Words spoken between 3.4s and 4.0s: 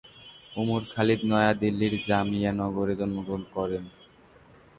করেন।